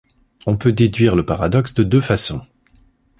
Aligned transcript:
On 0.47 0.57
peut 0.57 0.71
déduire 0.71 1.15
le 1.15 1.27
paradoxe 1.27 1.75
de 1.75 1.83
deux 1.83 2.01
façons. 2.01 2.41